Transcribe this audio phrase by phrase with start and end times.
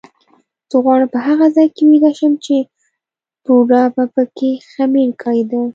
[0.69, 2.55] زه غواړم په هغه ځای کې ویده شم چې
[3.43, 5.61] بوډا به پکې خمیر کېده.